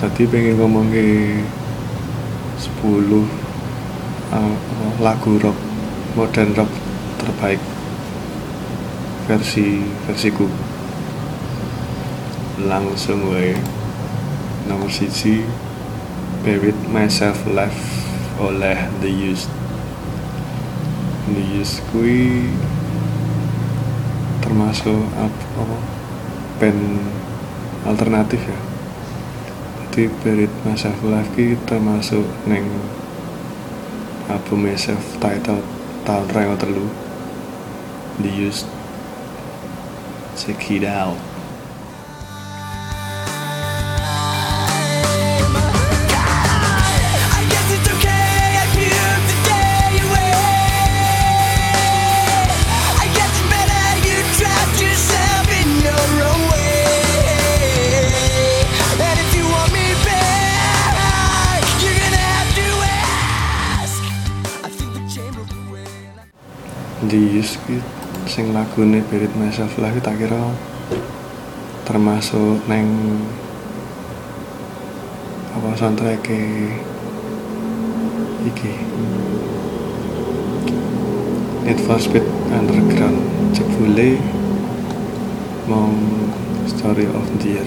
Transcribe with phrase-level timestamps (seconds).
[0.00, 1.36] tadi pengen ngomong ke
[2.56, 2.80] 10
[4.32, 4.56] uh,
[4.96, 5.58] lagu rock
[6.16, 6.72] modern rock
[7.20, 7.60] terbaik.
[9.28, 10.48] Versi versiku.
[12.64, 13.52] Langsung wae.
[14.64, 15.44] Nomor siji
[16.48, 17.84] Buried Myself Alive
[18.40, 19.52] oleh The Used.
[21.28, 22.48] The Used kui
[24.40, 25.76] termasuk apa, apa
[26.56, 26.80] band
[27.84, 28.69] alternatif ya
[29.90, 32.62] Buried Myself Alive ki termasuk neng
[34.30, 35.58] album self title
[36.06, 36.86] tahun raya telu
[38.22, 38.70] The Used
[40.38, 41.29] check it out
[67.18, 67.82] Used ki
[68.30, 70.38] sing lagune Buried Myself Alive tak kira
[71.82, 72.86] termasuk neng
[75.50, 76.22] apa soundtrack
[78.46, 78.74] iki.
[81.66, 82.22] Need for Speed
[82.54, 83.18] Underground.
[83.50, 84.22] Jebule
[85.66, 85.90] mau
[86.70, 87.66] Story of Year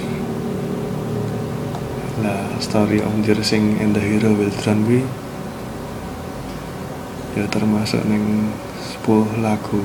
[2.23, 5.03] lah Story of Year sing and the Hero Will kuwi
[7.35, 8.53] ya termasuk neng
[9.03, 9.84] 10 lagu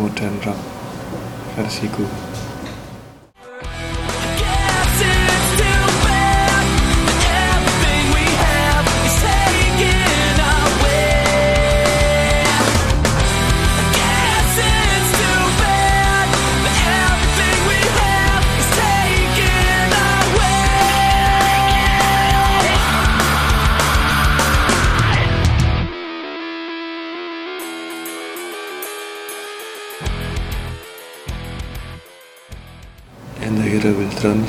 [0.00, 0.56] modern rock
[1.52, 2.04] versiku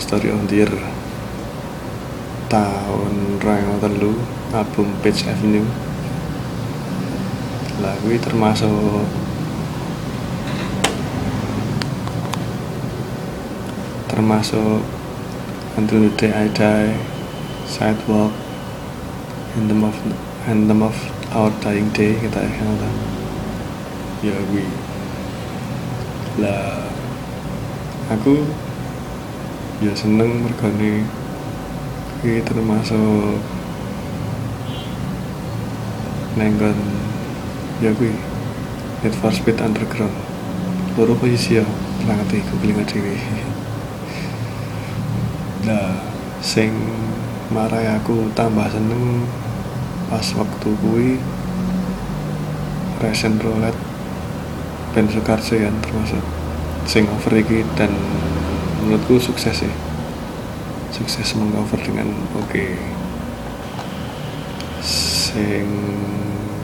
[0.02, 0.74] Story of the Year
[2.50, 4.18] tahun raya telu
[4.50, 5.70] album Page Avenue.
[7.78, 9.06] Lagu termasuk
[14.10, 14.82] termasuk
[15.78, 16.98] Until the Day I Die
[17.70, 18.34] Sidewalk
[19.54, 19.98] Anthem of
[20.50, 20.98] Anthem of
[21.38, 22.82] Our Dying Day kita ya kan
[24.26, 24.66] ya gue
[26.42, 26.90] lah
[28.10, 28.42] aku
[29.84, 31.06] ya seneng mergane.
[32.26, 33.38] Iki termasuk
[36.38, 36.78] nenggon
[37.82, 38.14] ya kuwi.
[39.06, 40.14] Need for Speed Underground.
[40.98, 41.66] Loro posisi ya
[42.06, 43.16] ngerti googling dhewe.
[45.68, 46.00] Nah
[46.40, 46.72] sing
[47.52, 49.28] marai aku tambah seneng
[50.08, 51.20] pas waktu kuwi
[53.04, 53.78] Resen Roulette
[54.96, 56.24] Ben Sukarjo ya termasuk
[56.88, 57.92] sing over iki dan
[58.88, 59.74] menurutku sukses sih.
[60.96, 62.08] Sukses mengcover dengan
[62.40, 62.80] oke.
[64.80, 65.68] Sing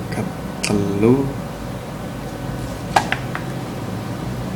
[0.07, 1.27] ketelu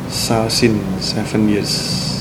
[0.07, 2.16] Sausin Seven Years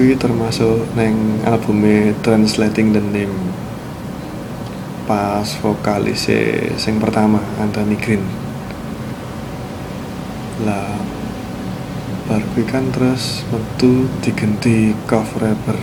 [0.00, 3.36] kuwi termasuk neng albume Translating the Name.
[5.04, 6.24] Pas vokalis
[6.80, 8.24] sing pertama Anthony Green.
[10.64, 10.96] Lah
[12.24, 15.76] bar kan terus metu diganti cover rapper.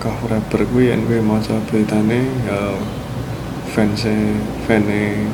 [0.00, 2.72] Cover rapper kuwi yen kowe maca beritane ya
[3.76, 4.08] fans
[4.64, 5.28] fane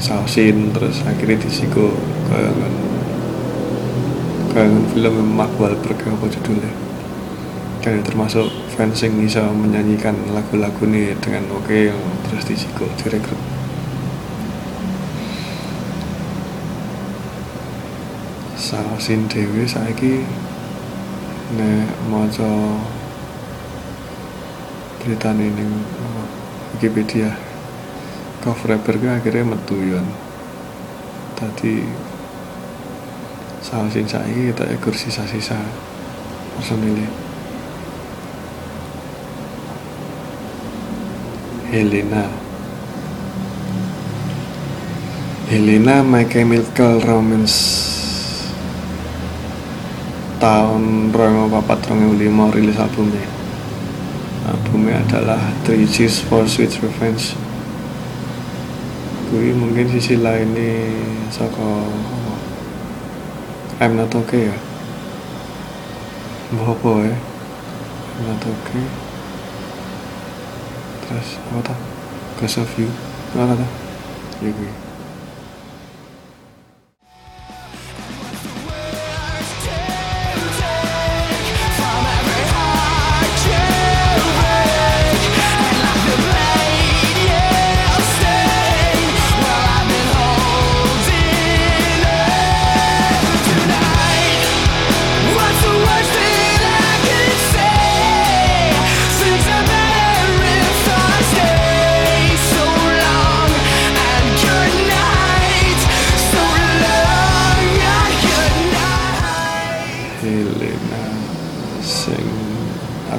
[0.00, 1.92] Sausin terus akhirnya disiko
[2.32, 2.87] kayak
[4.48, 6.72] kan kayak kan film Mark Wahlberg apa judulnya?
[7.84, 13.36] Kayak termasuk fans yang bisa menyanyikan lagu-lagu nih dengan oke yang terus disiko direkrut.
[18.56, 20.24] Sausin Dewi saiki
[21.56, 22.52] nek maca
[25.00, 26.24] beritane ning apa,
[26.76, 27.36] Wikipedia.
[28.40, 30.04] Cover rapper akhirnya metu yon.
[31.36, 31.84] Tadi
[33.68, 35.60] Sausin saiki kita ekor sisa-sisa
[36.56, 37.04] personilnya
[41.68, 42.24] Helena.
[45.52, 47.60] Helena My Chemical Romance.
[50.40, 53.28] Tahun 2004 rilis albumnya.
[54.48, 57.36] Albumnya adalah Three Cheers for Sweet Revenge.
[59.28, 60.88] Kui mungkin sisi lain nih
[61.28, 62.27] saka apa?
[63.78, 64.56] I'm not okay ya?
[66.50, 67.14] Mbah apa ya?
[68.18, 68.86] I'm not okay.
[71.06, 71.78] Terus apa tak?
[72.42, 72.90] Ghost of You.
[73.38, 73.70] Apa tak?
[74.42, 74.87] Ya gue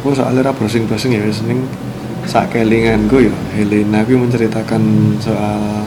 [0.09, 1.45] aku soalnya ra browsing-browsing ya wis.
[1.45, 1.69] Ning
[2.25, 4.81] sak kelinganku ya Helena kuwi menceritakan
[5.21, 5.85] soal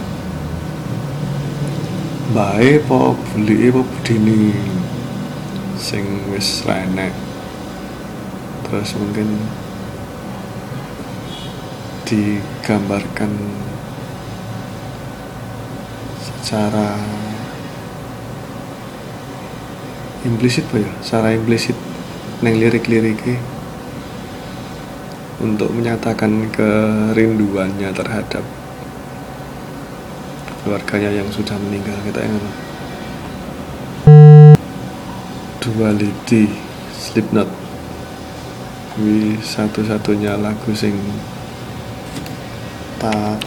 [2.31, 4.55] bae po bulike po budine
[5.75, 7.11] sing wis ra enek.
[8.71, 9.27] Terus mungkin
[12.07, 13.33] digambarkan
[16.23, 16.95] secara
[20.23, 20.91] implisit apa ya?
[21.03, 21.75] Secara implisit
[22.39, 23.62] neng lirik-liriknya
[25.43, 28.47] untuk menyatakan kerinduannya terhadap
[30.63, 31.99] keluarganya yang sudah meninggal.
[32.07, 32.39] Kita yang
[35.59, 36.47] Duality
[36.95, 37.51] Slipknot.
[39.03, 40.95] Wih satu-satunya lagu sing
[43.03, 43.43] tak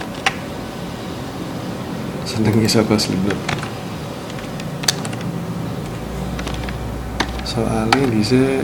[2.28, 3.40] senengi saka Slipknot.
[7.48, 8.60] Soalnya bisa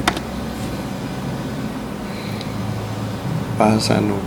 [3.63, 4.19] pas anu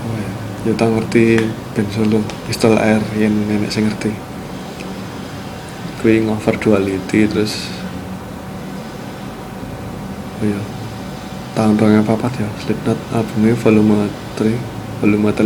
[0.00, 0.32] apa ya.
[0.64, 1.44] Ya tau ngerti
[1.76, 4.16] band solo pistol air yang nenek sing ngerti.
[6.00, 7.68] Kuwi ngover duality terus
[10.40, 10.56] oh ya.
[11.52, 14.08] Tahun 2004 ya Slipknot albumnya volume
[14.40, 15.44] 3 volume 3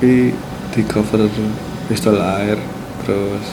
[0.00, 0.32] kuwi
[0.72, 1.28] di cover
[1.92, 2.56] pistol air
[3.04, 3.44] terus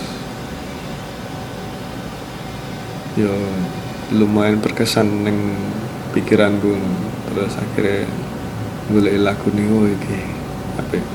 [3.20, 3.36] yo
[4.16, 5.36] lumayan berkesan neng
[6.14, 6.74] pikiranku
[7.30, 8.10] terus akhirnya
[8.90, 10.20] golek lagu nih oh iki
[10.82, 11.06] apik.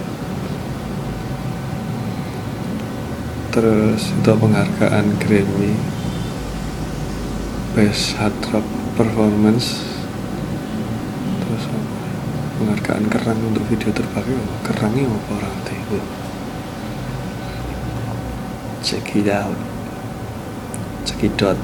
[3.55, 5.75] Terus itu penghargaan Grammy
[7.75, 8.67] Best Hard Rock
[8.99, 9.83] Performance
[11.43, 11.65] terus
[12.59, 14.55] penghargaan kerang untuk video terbaik apa?
[14.71, 15.79] kerangnya apa orang teh
[18.85, 19.57] check it out.
[21.09, 21.57] Check it out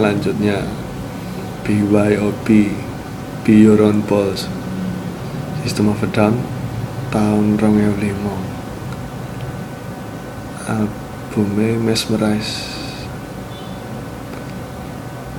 [0.00, 0.64] selanjutnya.
[1.68, 2.48] BYOB
[3.44, 4.48] Be Your Own Boss.
[5.60, 6.40] System of a Down
[7.12, 8.16] tahun 2005
[10.70, 12.70] albumnya Mesmerize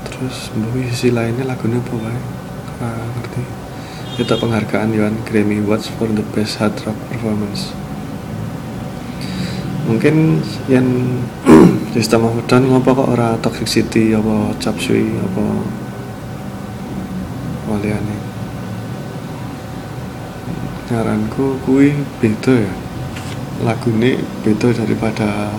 [0.03, 2.19] terus mbak sisi lainnya lagunya apa wae?
[2.77, 3.41] Ora ngerti.
[4.21, 7.73] Itu penghargaan Yohan Grammy Awards for the Best Hard Rock Performance.
[9.89, 10.85] Mungkin yang
[11.91, 15.43] System of a Down ngapa kok ora Toxic City apa Chop Suey apa
[17.67, 18.15] waliane
[20.87, 21.91] ngaranku kuwi
[22.23, 22.73] beda ya.
[23.67, 25.51] Lagune beda daripada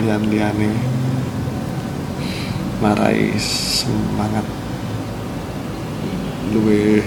[0.00, 0.72] lian-liane.
[2.80, 4.44] Marai semangat.
[6.56, 7.04] Luwe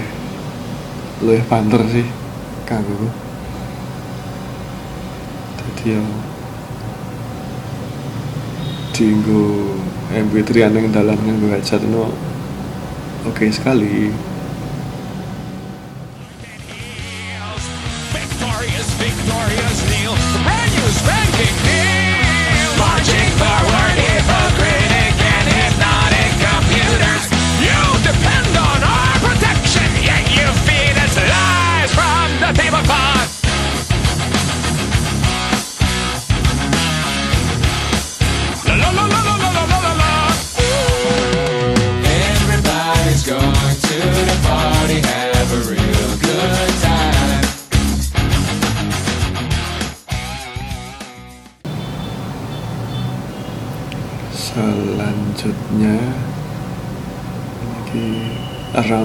[1.26, 2.06] luwe panter sih
[2.70, 3.10] kanggo
[5.58, 6.06] dadi yo
[9.00, 9.80] dienggo
[10.12, 12.12] MP3 aneng dalan nganggo headset no.
[13.24, 14.12] Oke sekali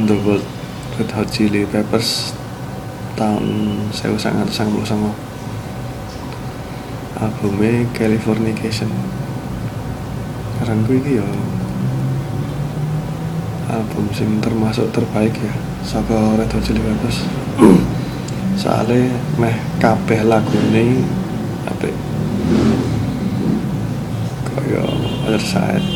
[0.04, 0.44] Around the World
[1.00, 2.36] Red Hot Chili Peppers
[3.16, 4.84] tahun 1999
[7.24, 8.92] albumnya Californication.
[10.60, 11.28] Karena gue ini ya
[13.72, 17.24] album sing termasuk terbaik ya saka Red Hot Chili Peppers.
[18.60, 19.08] Soalnya
[19.40, 21.00] meh kabeh lagu ini
[21.64, 21.96] apik.
[24.52, 24.84] Kaya
[25.24, 25.88] Other Side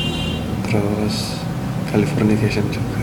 [0.64, 1.44] terus
[1.92, 2.97] Californication juga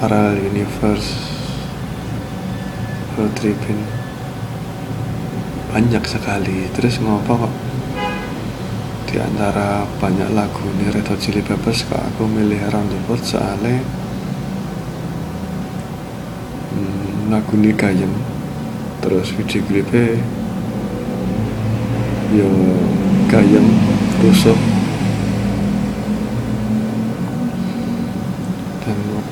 [0.00, 1.12] Parallel Universe
[3.20, 3.84] Road Tripping.
[5.76, 6.72] Banyak sekali.
[6.72, 7.52] Terus ngopo kok?
[9.04, 13.28] Di antara banyak lagu ini Red Hot Chili Peppers kok aku milih Around the World
[13.28, 13.76] soalnya
[16.72, 18.12] hmm, lagu ini gayem
[19.04, 20.16] terus video klipnya
[22.32, 22.48] yo
[23.28, 23.66] gayem
[24.22, 24.69] rusuh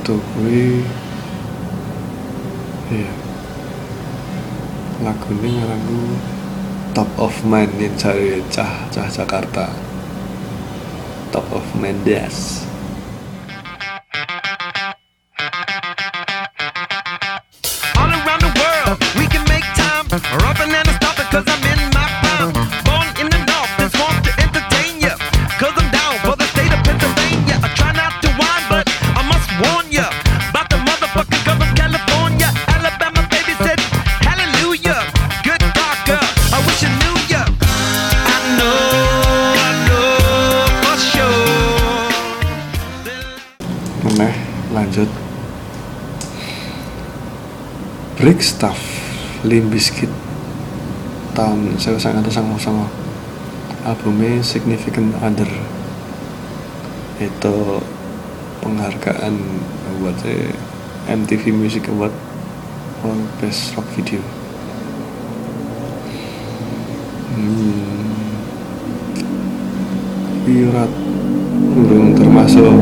[0.08, 0.80] waktu kuwi
[2.88, 3.12] iya.
[5.04, 6.00] Lagu ini ngaranku
[6.96, 9.68] top of mind nih cari cah cah Jakarta.
[11.28, 12.67] Top of mind yes
[49.46, 50.10] Limbiskit
[51.38, 52.90] tahun saya sangat atas sama sama
[53.86, 55.46] albumnya Significant Other.
[57.22, 57.78] Itu
[58.58, 59.34] penghargaan
[60.02, 60.18] buat
[61.06, 62.14] MTV Music Award
[62.98, 64.18] for Best Rock Video.
[67.38, 68.10] Hmm.
[70.48, 70.90] Iya,
[71.68, 72.72] belum burung termasuk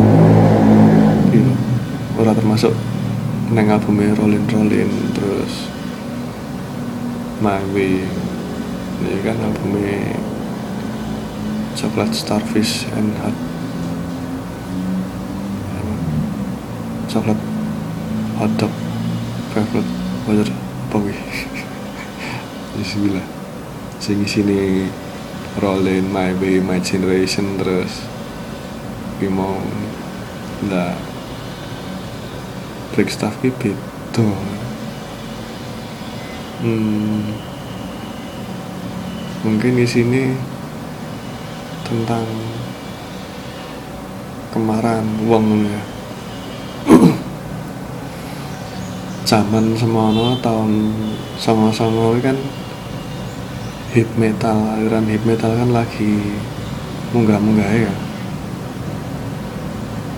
[1.34, 1.52] iya.
[2.14, 2.72] ora termasuk
[3.50, 5.75] neng albumnya Rolling Rolling terus
[7.44, 8.00] Way
[8.96, 10.16] ini kan albumnya
[11.76, 13.36] Chocolate Starfish and Hot?
[17.12, 17.44] Chocolate
[18.40, 18.72] Hot Dog
[19.52, 19.88] Velvet
[20.24, 20.48] Water
[20.88, 21.20] apa wih
[22.80, 23.26] Bismillah
[24.00, 24.88] sing sini
[25.56, 28.04] Rollin My Way My Generation terus.
[29.16, 29.56] Gue mau
[30.68, 30.92] ndak.
[32.92, 34.24] Break stuff ki beda
[36.64, 37.20] hmm,
[39.44, 40.32] mungkin di sini
[41.84, 42.24] tentang
[44.56, 45.82] kemarahan wong ya.
[49.28, 50.96] Zaman semono tahun
[51.36, 52.38] sama-sama kan
[53.92, 56.40] hip metal aliran hip metal kan lagi
[57.12, 57.94] munggah-munggah ya.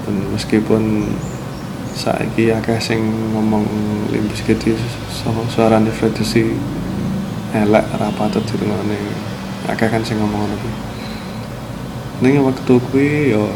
[0.07, 0.83] Dan meskipun
[1.99, 3.03] saiki akeh sing
[3.35, 3.67] ngomong
[4.15, 4.79] Limp Bizkit iki
[5.11, 6.23] su- suarane Freddy
[7.51, 8.95] elek ra patut dirungokne
[9.67, 10.57] akeh kan sing ngomong ngono
[12.23, 12.39] kuwi.
[12.39, 13.51] Waktu kuwi yo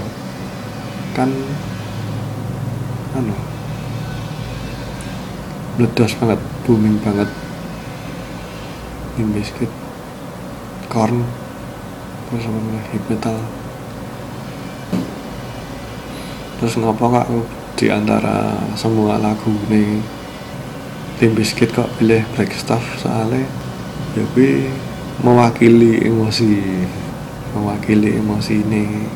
[1.15, 1.31] kan
[3.15, 3.35] anu
[5.79, 7.31] meledos banget booming banget.
[9.15, 9.71] Limp Bizkit
[10.91, 11.23] Korn
[12.27, 13.39] terus namanya hip metal.
[16.59, 17.29] Terus ngapa kak
[17.83, 19.99] di antara semua lagu nih
[21.19, 23.43] Limp Bizkit kok pilih Black Stuff soalnya.
[24.15, 24.71] Ya kuwi
[25.27, 26.63] mewakili emosi
[27.59, 29.11] mewakili emosi ini.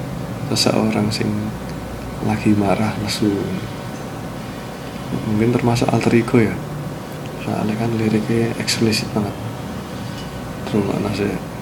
[0.50, 1.30] Seseorang sing
[2.26, 3.30] lagi marah lesu.
[5.30, 6.54] Mungkin termasuk alter ego ya.
[7.46, 9.34] Soalnya kan liriknya eksplisit banget.
[10.66, 11.55] Terus mana sih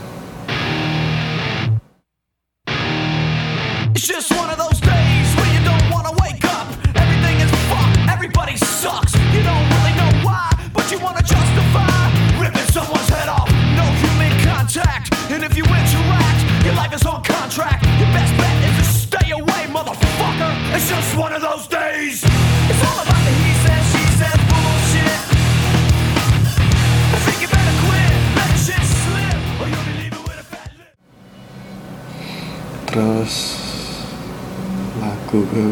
[35.35, 35.67] lagu ke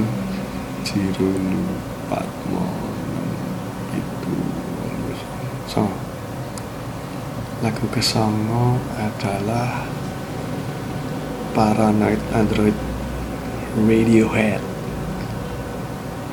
[0.83, 1.63] Jirulu
[2.11, 2.67] Patmo
[3.95, 4.35] itu
[5.71, 5.87] so
[7.63, 9.87] lagu ke songo adalah
[11.55, 12.75] Paranoid Android
[13.79, 14.59] Radiohead.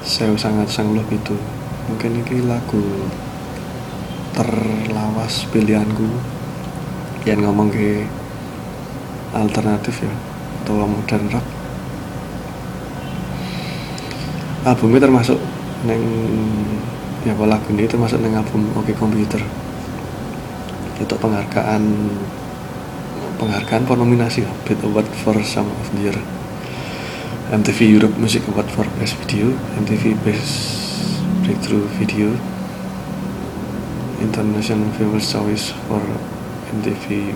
[0.02, 1.38] Saya sangat sangat itu.
[1.86, 2.82] Mungkin ini lagu
[4.34, 6.18] terlawas pilihanku.
[7.30, 8.10] Yang ngomong ke
[9.38, 10.14] alternatif ya
[10.66, 11.59] atau modern rock
[14.70, 15.42] albumnya termasuk
[15.90, 16.02] neng
[17.26, 19.42] ya apa lagu ini termasuk neng album Oke Komputer.
[21.02, 21.82] Itu penghargaan
[23.42, 26.18] penghargaan for nominasi ya Best Award for Some of the Year.
[27.50, 29.50] MTV Europe Music Award for Best Video
[29.82, 30.54] MTV Best
[31.42, 32.30] Breakthrough Video
[34.22, 36.04] International Viewers Choice for
[36.78, 37.34] MTV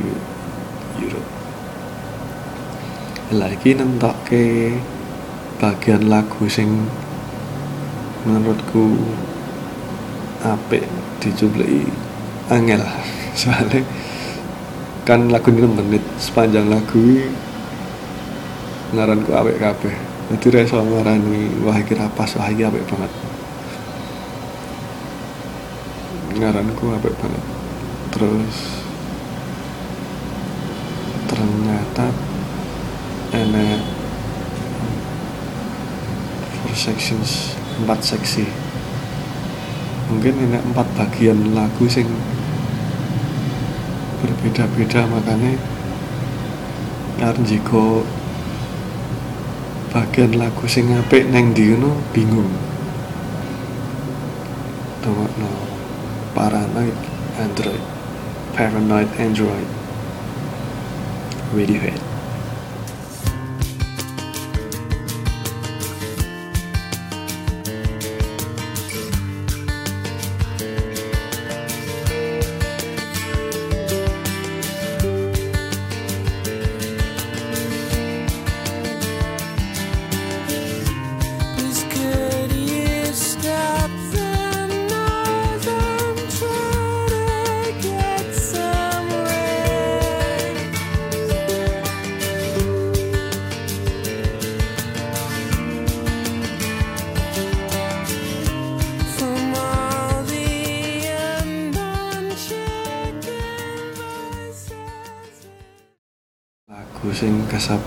[1.01, 1.29] Europe.
[3.33, 4.77] Lagi nentok ke
[5.57, 6.85] bagian lagu sing
[8.23, 8.99] menurutku
[10.43, 10.87] apik
[11.19, 11.87] dijublei
[12.51, 12.83] angel.
[13.39, 13.83] Soalnya
[15.03, 17.03] kan lagu ini 6 menit sepanjang lagu
[18.95, 19.95] ngaranku apik kabeh.
[20.33, 23.11] Jadi reso ngarani wah iki ra pas wah iki apik banget.
[26.39, 27.43] Ngaranku apik banget.
[28.13, 28.57] Terus
[31.27, 32.07] ternyata
[33.33, 33.81] enak
[36.61, 38.45] four sections empat seksi.
[40.11, 42.05] Mungkin enak empat bagian lagu sing
[44.19, 45.57] berbeda-beda makanya
[47.17, 48.03] karena jika
[49.95, 52.51] bagian lagu sing apik neng di ngono bingung.
[55.07, 55.49] No
[56.35, 56.95] paranoid
[57.39, 57.83] android
[58.53, 59.69] paranoid android.
[61.53, 62.02] Radiohead
[107.63, 107.79] 10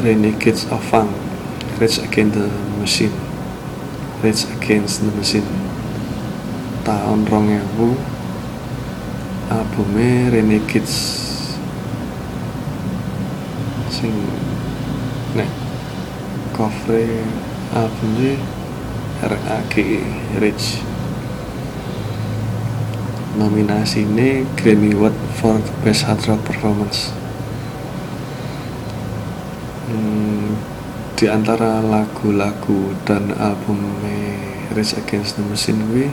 [0.00, 1.12] Renegades of Funk
[1.78, 2.48] Rage Against the
[2.80, 3.12] Machine.
[4.24, 5.44] Rage Against the Machine.
[6.88, 7.92] Tahun rong ewu.
[9.52, 10.96] Albumnya Renegades
[13.92, 14.16] sing
[15.36, 15.48] nek
[16.56, 17.04] cover
[17.76, 18.40] albumnya
[19.28, 20.08] RAGE
[20.40, 20.80] Rage
[23.38, 27.14] nominasi ini Grammy Award for Best Hard Rock Performance.
[29.86, 30.58] Hmm,
[31.14, 33.78] di antara lagu-lagu dan album
[34.74, 36.10] Rage Against the Machine gue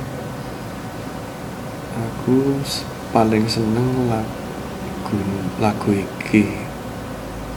[1.97, 2.61] aku
[3.09, 5.17] paling seneng lagu
[5.57, 6.53] lagu iki.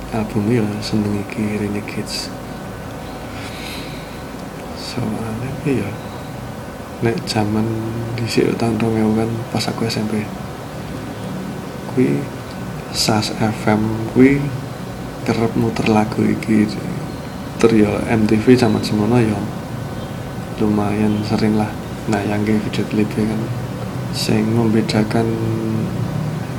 [0.09, 2.33] Albumnya ya seneng iki Renegades.
[4.81, 6.08] Soalnya ya
[6.99, 7.63] nek zaman
[8.19, 8.27] di
[8.59, 10.27] tahun 2000 kan pas aku SMP
[11.95, 12.19] kui
[12.95, 14.43] SAS FM kui
[15.27, 16.65] kerep muter lagu iki.
[17.59, 19.37] Ter ya MTV zaman semono ya
[20.63, 21.71] lumayan sering lah.
[22.07, 23.41] Nah yang kayak video klipnya kan.
[24.15, 25.27] Sing membedakan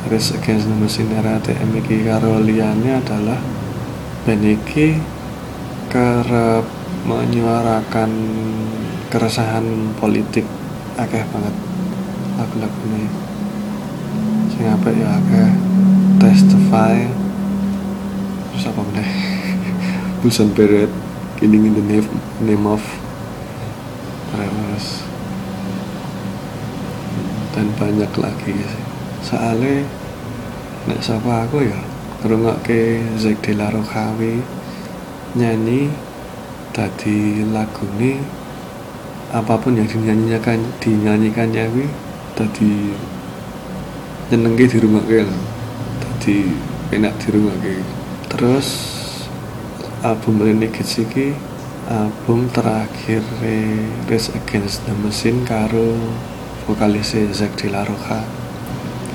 [0.08, 3.40] Race Against the Machine era ATM iki adalah
[4.28, 5.00] band iki
[5.90, 8.12] kerep menyuarakan
[9.08, 10.44] keresahan politik
[11.00, 11.56] akeh banget
[12.36, 13.08] lagu-lagune
[14.52, 15.50] sing apik ya akeh
[16.20, 16.96] testify
[18.52, 19.12] terus apa meneh?
[20.20, 20.92] Busan Beret
[21.40, 22.10] Killing in the name,
[22.44, 22.84] name of.
[24.28, 25.08] Terus
[27.56, 28.84] dan banyak lagi sih.
[29.24, 29.88] Soalnya
[30.92, 31.80] nek sapa aku ya
[32.20, 33.72] ngrungokke Zack de la
[35.40, 35.88] nyanyi
[36.80, 38.24] tadi lagu ini
[39.36, 41.92] apa pun yang dinyanyikan dinyanyikannya wi
[42.40, 42.96] tadi
[44.32, 45.04] nyenengke di rumah
[46.00, 46.56] tadi
[46.96, 47.52] enak di rumah
[48.32, 48.68] terus
[50.08, 51.36] album Renegade iki
[51.92, 53.28] album terakhir
[54.08, 56.00] Race Against the Machine karo
[56.64, 58.24] vokalis Zack de la Rocha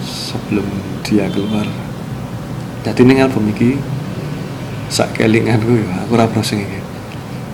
[0.04, 0.68] sebelum
[1.00, 1.64] dia keluar.
[2.84, 3.80] Jadi ini album ini
[4.92, 6.60] sak kelingan gue aku ora browsing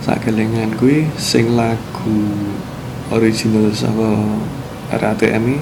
[0.01, 2.25] iki sak kelingan gue sing lagu
[3.13, 4.17] original saka
[4.89, 5.61] RATM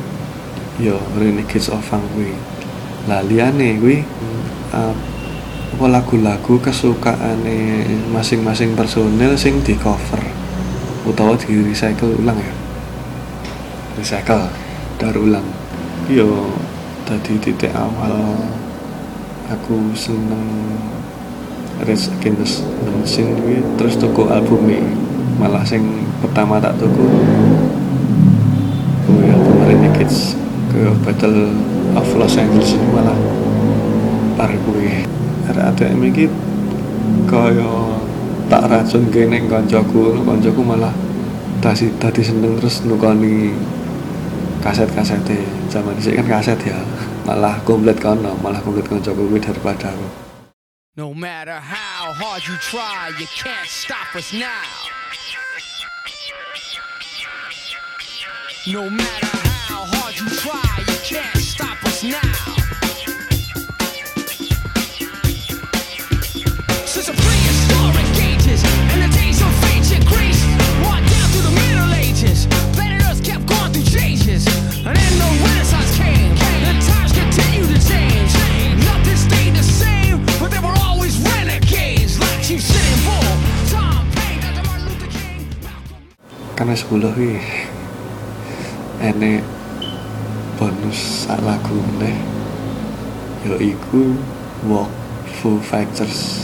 [0.79, 2.31] yo Renegades of Funk gue
[3.11, 3.99] lah liyane gue
[4.71, 4.95] uh,
[5.69, 7.43] apa lagu-lagu kesukaan
[8.11, 10.19] masing-masing personil sing di cover
[11.07, 12.53] utawa di recycle ulang ya?
[13.95, 14.51] Recycle
[14.99, 15.45] daur ulang.
[16.11, 16.51] Yo
[17.07, 18.35] tadi titik awal
[19.47, 20.98] aku seneng
[21.83, 23.63] Rage Against the Machine kuwi.
[23.79, 24.83] Terus tuku albumnya
[25.39, 27.05] malah sing pertama tak tuku
[29.07, 30.35] kuwi album Renegades
[30.69, 31.55] ke Battle
[31.95, 33.15] of Los Angeles ini malah
[34.35, 35.07] par kuwi.
[35.49, 36.29] RATM iki
[37.25, 37.97] kaya
[38.51, 40.19] tak racun kene kancaku.
[40.21, 40.93] Kancaku malah
[41.63, 43.55] tadi tadi seneng terus nukoni
[44.59, 45.39] kaset-kasete.
[45.71, 46.77] Zaman dhisik kan kaset ya.
[47.25, 50.28] Malah komplit kono malah komplit kancaku daripada aku
[50.99, 54.65] No matter how hard you try, you can't stop us now.
[58.67, 59.27] No matter
[59.69, 62.38] how hard you try, you can't stop us now.
[86.89, 87.13] Malcolm.
[87.13, 87.37] kan wis 10 wi
[88.99, 89.43] enek
[90.57, 90.99] bonus
[91.29, 92.17] sak lagu meneh.
[93.45, 94.17] Yaiku
[94.65, 94.89] Walk
[95.39, 96.41] Foo Fighters.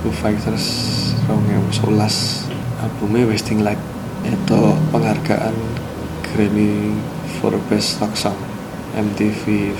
[0.00, 0.64] Foo Fighters
[1.28, 2.48] 2011
[2.80, 3.78] albumnya Wasting Light
[4.24, 5.54] itu penghargaan
[6.24, 6.96] Grammy
[7.38, 8.40] for Best Rock Song
[8.96, 9.76] MTV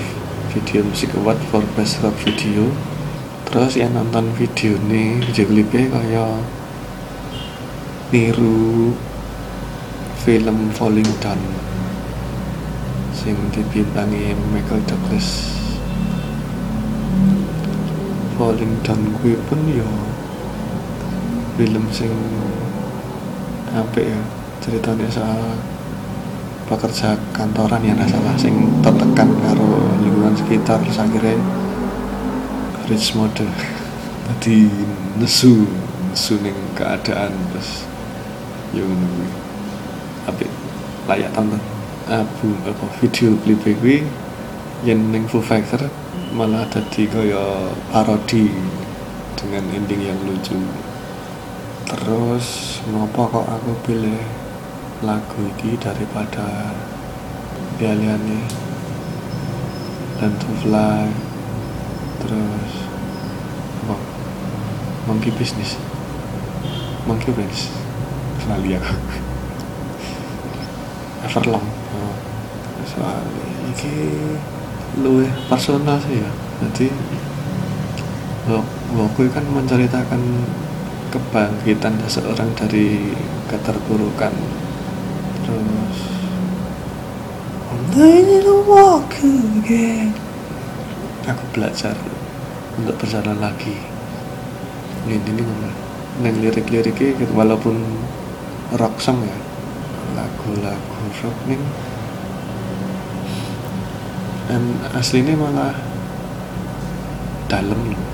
[0.53, 2.69] Video Music Award for Best Rock Video.
[3.49, 6.25] Terus yang nonton video nih video klipnya kaya
[8.13, 8.95] niru
[10.27, 11.39] film Falling Down
[13.15, 15.55] sing dibintangi Michael Douglas.
[18.35, 19.87] Falling Down kuwi pun ya
[21.55, 22.11] film sing
[23.71, 24.19] apik ya
[24.59, 25.63] ceritanya soal
[26.67, 30.83] pekerja kantoran ya nggak salah sing tertekan karo lingkungan sekitar.
[30.83, 31.39] Terus akhirnya
[32.91, 33.47] rich mode
[34.27, 34.67] tadi
[35.23, 35.63] nesu
[36.11, 36.35] nesu
[36.75, 37.87] keadaan terus
[38.75, 39.46] ya apik
[41.07, 41.59] layak tonton.
[42.07, 44.03] Album apa video klip kuwi
[44.87, 45.91] yen ning Foo Fighter
[46.31, 48.51] malah dadi kaya parodi
[49.35, 50.55] dengan ending yang lucu.
[51.87, 54.19] Terus ngopo kok aku pilih
[55.03, 56.75] lagu ini daripada
[57.77, 58.41] liane
[60.17, 61.07] dan to fly
[62.23, 62.71] terus
[63.83, 63.95] apa?
[65.11, 65.79] Monkey business.
[67.07, 67.71] Monkey business.
[68.47, 69.26] Lali aku
[71.27, 72.15] Everlong oh.
[72.87, 73.93] soalnya ini
[75.03, 76.31] luwih personal sih ya
[76.63, 76.87] jadi
[78.95, 80.23] Woku kan menceritakan
[81.11, 83.11] kebangkitan seseorang dari
[83.51, 84.31] keterpurukan
[85.43, 85.99] terus
[87.97, 90.15] need to walk again
[91.27, 91.99] aku belajar
[92.79, 93.75] untuk berjalan lagi
[95.03, 95.75] ini ini ngomong
[96.23, 97.75] neng lirik-liriknya gitu, walaupun
[98.79, 99.37] rock song ya
[100.17, 101.61] lagu-lagu rock nih
[104.49, 104.63] dan
[104.95, 105.75] aslinya malah
[107.51, 108.05] dalam loh.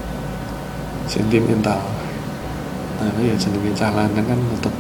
[1.05, 1.77] Sentimental.
[2.97, 3.37] Nah ya
[3.77, 4.73] calanan kan untuk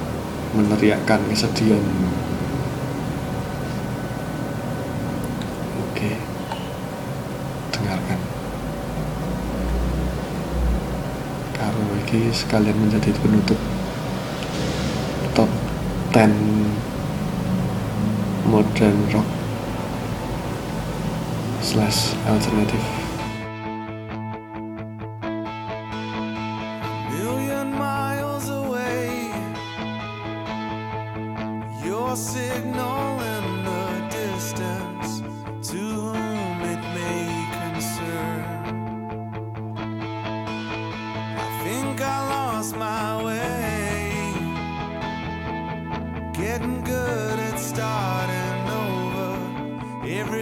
[0.57, 1.81] meneriakkan kesedihan.
[5.77, 6.17] Oke.
[7.69, 8.19] Dengarkan.
[12.03, 13.57] Iki jadi sekalian menjadi penutup
[15.33, 15.49] top
[16.13, 16.29] 10
[18.53, 19.25] modern rock.
[21.63, 23.02] Slash alternative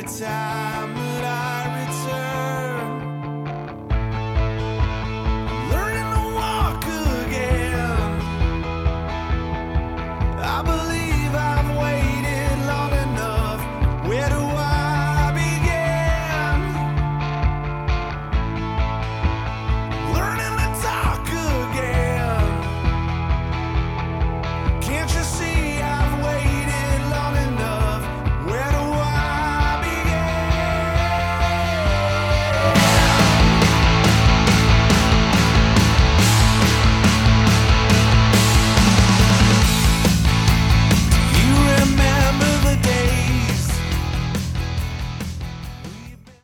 [0.03, 0.70] every time